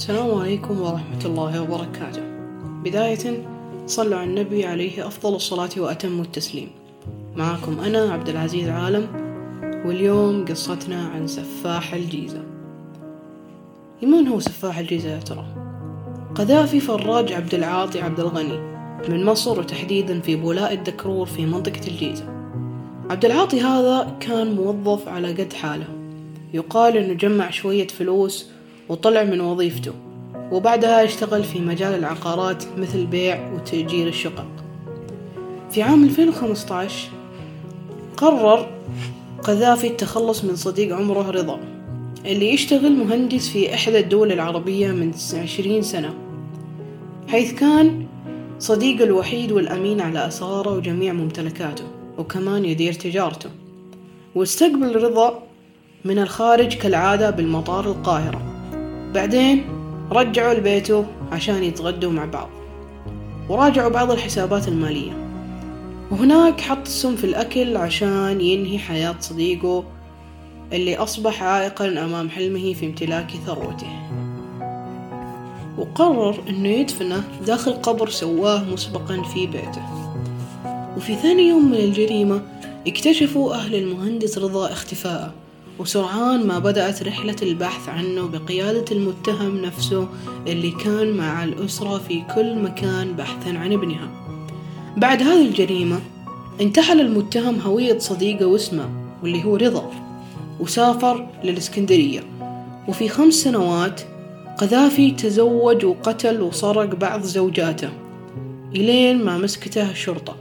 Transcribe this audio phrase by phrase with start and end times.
[0.00, 2.22] السلام عليكم ورحمة الله وبركاته.
[2.84, 3.44] بداية
[3.86, 6.68] صلوا على النبي عليه أفضل الصلاة وأتم التسليم.
[7.36, 9.06] معكم أنا عبد العزيز عالم
[9.86, 12.42] واليوم قصتنا عن سفاح الجيزة.
[14.02, 15.44] من هو سفاح الجيزة يا ترى؟
[16.34, 18.58] قذافي فراج عبد العاطي عبد الغني
[19.08, 22.24] من مصر وتحديدا في بولاء الدكرور في منطقة الجيزة.
[23.10, 25.88] عبد العاطي هذا كان موظف على قد حاله.
[26.54, 28.50] يقال إنه جمع شوية فلوس
[28.90, 29.92] وطلع من وظيفته.
[30.52, 34.46] وبعدها اشتغل في مجال العقارات مثل بيع وتأجير الشقق.
[35.70, 37.08] في عام 2015
[38.16, 38.66] قرر
[39.42, 41.60] قذافي التخلص من صديق عمره رضا
[42.26, 46.14] اللي يشتغل مهندس في إحدى الدول العربية من عشرين سنة
[47.28, 48.06] حيث كان
[48.58, 51.84] صديق الوحيد والأمين على أسراره وجميع ممتلكاته
[52.18, 53.50] وكمان يدير تجارته.
[54.34, 55.42] واستقبل رضا
[56.04, 58.49] من الخارج كالعادة بالمطار القاهرة.
[59.14, 59.64] بعدين
[60.12, 62.48] رجعوا لبيته عشان يتغدوا مع بعض.
[63.48, 65.12] وراجعوا بعض الحسابات المالية.
[66.10, 69.84] وهناك حط السم في الأكل عشان ينهي حياة صديقه
[70.72, 73.92] اللي أصبح عائقا أمام حلمه في امتلاك ثروته.
[75.78, 79.82] وقرر أنه يدفنه داخل قبر سواه مسبقا في بيته.
[80.96, 82.42] وفي ثاني يوم من الجريمة
[82.86, 85.32] اكتشفوا أهل المهندس رضا اختفاءه.
[85.80, 90.08] وسرعان ما بدأت رحلة البحث عنه بقيادة المتهم نفسه
[90.46, 94.10] اللي كان مع الأسرة في كل مكان بحثا عن ابنها.
[94.96, 96.00] بعد هذه الجريمة
[96.60, 98.90] انتحل المتهم هوية صديقه واسمه
[99.22, 99.90] واللي هو رضا
[100.60, 102.20] وسافر للإسكندرية.
[102.88, 104.00] وفي خمس سنوات
[104.58, 107.90] قذافي تزوج وقتل وسرق بعض زوجاته
[108.74, 110.36] إلين ما مسكته الشرطة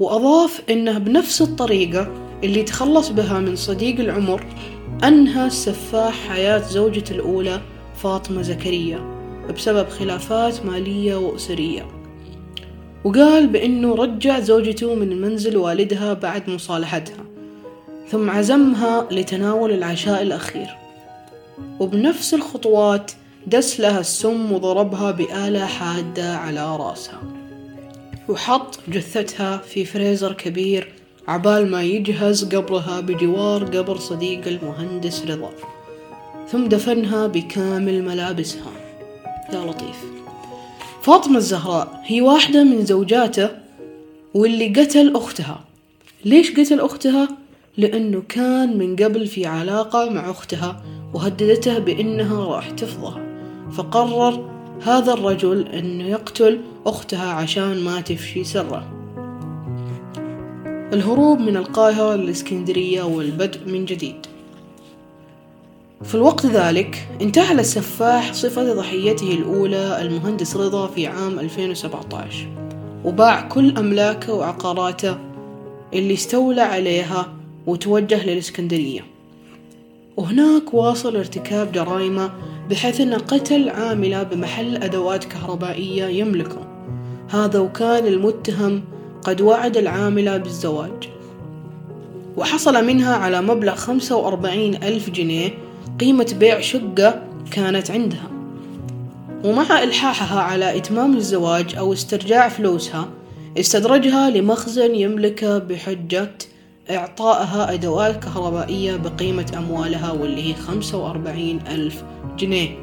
[0.00, 4.44] وأضاف إنه بنفس الطريقة اللي تخلص بها من صديق العمر
[5.04, 7.60] أنهى السفاح حياة زوجته الأولى
[8.02, 9.20] فاطمة زكريا
[9.56, 11.86] بسبب خلافات مالية وأسرية.
[13.04, 17.24] وقال بأنه رجع زوجته من منزل والدها بعد مصالحتها
[18.08, 20.68] ثم عزمها لتناول العشاء الأخير.
[21.80, 23.12] وبنفس الخطوات
[23.46, 27.22] دس لها السم وضربها بآلة حادة على رأسها.
[28.28, 35.50] وحط جثتها في فريزر كبير عبال ما يجهز قبرها بجوار قبر صديق المهندس رضا
[36.48, 38.72] ثم دفنها بكامل ملابسها.
[39.52, 40.04] يا لطيف.
[41.02, 43.50] فاطمة الزهراء هي واحدة من زوجاته
[44.34, 45.60] واللي قتل أختها.
[46.24, 47.28] ليش قتل أختها؟
[47.76, 50.82] لأنه كان من قبل في علاقة مع أختها
[51.14, 53.20] وهددته بأنها راح تفضح.
[53.72, 54.50] فقرر
[54.82, 58.99] هذا الرجل أنه يقتل أختها عشان ما تفشي سره.
[60.92, 64.26] الهروب من القاهرة للإسكندرية والبدء من جديد.
[66.02, 72.48] في الوقت ذلك انتحل السفاح صفة ضحيته الأولى المهندس رضا في عام 2017
[73.04, 75.18] وباع كل أملاكه وعقاراته
[75.94, 77.32] اللي استولى عليها
[77.66, 79.04] وتوجه للإسكندرية.
[80.16, 82.30] وهناك واصل ارتكاب جرائمه
[82.70, 86.66] بحيث أنه قتل عاملة بمحل أدوات كهربائية يملكه.
[87.28, 88.82] هذا وكان المتهم
[89.24, 91.08] قد وعد العاملة بالزواج.
[92.36, 95.50] وحصل منها على مبلغ خمسة وأربعين ألف جنيه
[96.00, 98.30] قيمة بيع شقة كانت عندها.
[99.44, 103.08] ومع إلحاحها على إتمام الزواج أو استرجاع فلوسها
[103.58, 106.30] استدرجها لمخزن يملكه بحجة
[106.90, 112.04] إعطائها أدوات كهربائية بقيمة أموالها واللي هي خمسة وأربعين ألف
[112.38, 112.78] جنيه.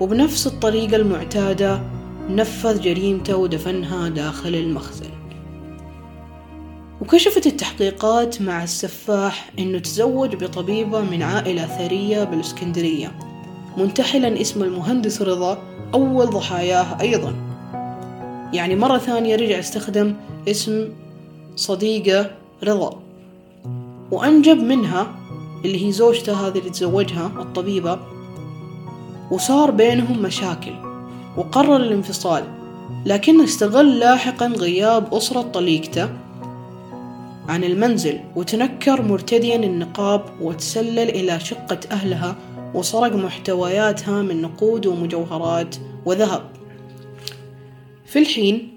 [0.00, 1.80] وبنفس الطريقة المعتادة
[2.28, 5.15] نفذ جريمته ودفنها داخل المخزن.
[7.00, 13.12] وكشفت التحقيقات مع السفاح أنه تزوج بطبيبة من عائلة ثرية بالإسكندرية.
[13.76, 15.58] منتحلا اسم المهندس رضا
[15.94, 17.34] أول ضحاياه أيضا.
[18.52, 20.14] يعني مرة ثانية رجع استخدم
[20.48, 20.88] اسم
[21.56, 22.30] صديقة
[22.64, 23.02] رضا.
[24.10, 25.16] وأنجب منها
[25.64, 27.98] اللي هي زوجته هذه اللي تزوجها الطبيبة.
[29.30, 30.72] وصار بينهم مشاكل
[31.36, 32.44] وقرر الانفصال.
[33.06, 36.08] لكنه استغل لاحقا غياب أسرة طليقته
[37.48, 42.36] عن المنزل وتنكر مرتديا النقاب وتسلل إلى شقة أهلها
[42.74, 46.50] وسرق محتوياتها من نقود ومجوهرات وذهب.
[48.06, 48.68] في الحين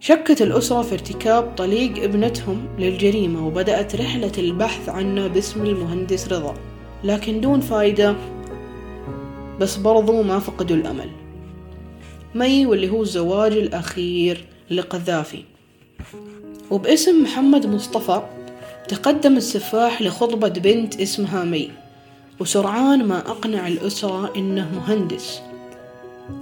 [0.00, 6.54] شكت الأسرة في ارتكاب طليق ابنتهم للجريمة وبدأت رحلة البحث عنه باسم المهندس رضا.
[7.04, 8.16] لكن دون فايدة
[9.60, 11.10] بس برضو ما فقدوا الأمل.
[12.34, 15.53] مي واللي هو الزواج الأخير لقذافي.
[16.70, 18.22] وباسم محمد مصطفى
[18.88, 21.70] تقدم السفاح لخطبة بنت اسمها مي
[22.40, 25.40] وسرعان ما أقنع الأسرة إنه مهندس.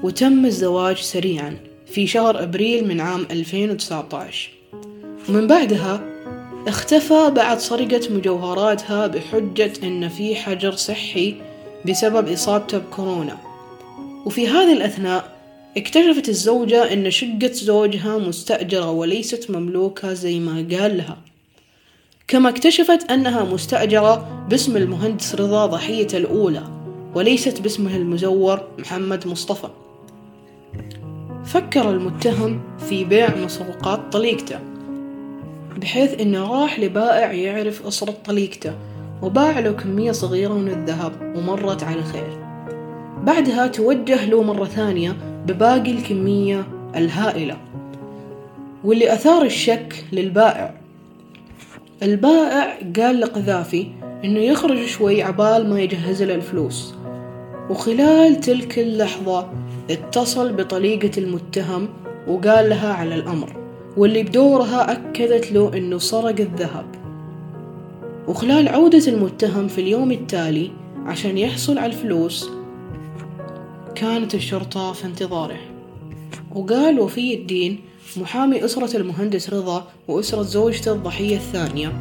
[0.02, 1.56] وتم الزواج سريعا
[1.86, 4.50] في شهر أبريل من عام 2019
[5.28, 6.00] ومن بعدها
[6.68, 11.34] اختفى بعد سرقة مجوهراتها بحجة إن في حجر صحي
[11.88, 13.36] بسبب إصابته بكورونا.
[14.26, 15.31] وفي هذه الأثناء
[15.76, 21.18] اكتشفت الزوجة أن شقة زوجها مستأجرة وليست مملوكة زي ما قال لها.
[22.28, 26.62] كما اكتشفت أنها مستأجرة باسم المهندس رضا ضحية الأولى
[27.14, 29.68] وليست باسمه المزور محمد مصطفى.
[31.44, 34.58] فكر المتهم في بيع مسروقات طليقته
[35.76, 38.74] بحيث إنه راح لبائع يعرف أسرة طليقته
[39.22, 42.38] وباع له كمية صغيرة من الذهب ومرت على خير.
[43.22, 46.66] بعدها توجه له مرة ثانية بباقي الكمية
[46.96, 47.56] الهائلة
[48.84, 50.74] واللي أثار الشك للبائع.
[52.02, 53.86] البائع قال لقذافي
[54.24, 56.94] إنه يخرج شوي عبال ما يجهز له الفلوس
[57.70, 59.50] وخلال تلك اللحظة
[59.90, 61.88] اتصل بطليقة المتهم
[62.28, 63.56] وقال لها على الأمر
[63.96, 66.84] واللي بدورها أكدت له إنه سرق الذهب.
[68.28, 70.70] وخلال عودة المتهم في اليوم التالي
[71.06, 72.50] عشان يحصل على الفلوس
[73.94, 75.60] كانت الشرطة في انتظاره.
[76.54, 77.80] وقال وفي الدين
[78.16, 81.92] محامي أسرة المهندس رضا وأسرة زوجته الضحية الثانية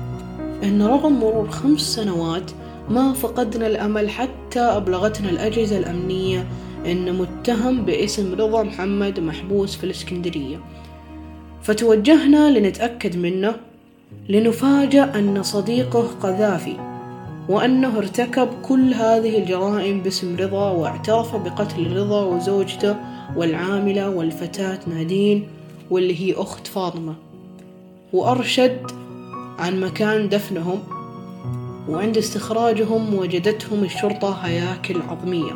[0.64, 2.52] إن رغم مرور خمس سنوات
[2.90, 6.48] ما فقدنا الأمل حتى أبلغتنا الأجهزة الأمنية
[6.86, 10.60] إن متهم باسم رضا محمد محبوس في الإسكندرية.
[11.62, 13.56] فتوجهنا لنتأكد منه
[14.30, 16.91] لنفاجأ أن صديقه قذافي.
[17.52, 22.96] وأنه ارتكب كل هذه الجرائم باسم رضا واعترف بقتل رضا وزوجته
[23.36, 25.48] والعاملة والفتاة نادين
[25.90, 27.16] واللي هي أخت فاطمة.
[28.14, 28.92] وأرشد
[29.60, 30.80] عن مكان دفنهم
[31.90, 35.54] وعند استخراجهم وجدتهم الشرطة هياكل عظمية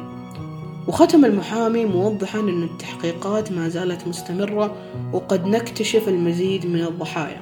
[0.88, 4.76] وختم المحامي موضحا أن التحقيقات ما زالت مستمرة
[5.14, 7.42] وقد نكتشف المزيد من الضحايا.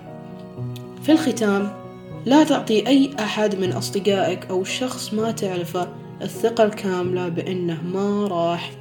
[1.04, 1.83] في الختام
[2.26, 5.88] لا تعطي أي أحد من أصدقائك أو شخص ما تعرفه
[6.22, 8.72] الثقة الكاملة بأنه ما راح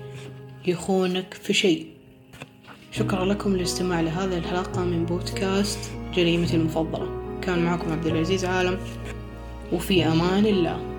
[0.66, 1.86] يخونك في شيء.
[2.92, 5.78] شكرا لكم للاستماع لهذه الحلقة من بودكاست
[6.14, 7.08] جريمتي المفضلة.
[7.42, 8.78] كان معكم عبد العزيز عالم
[9.72, 10.91] وفي أمان الله.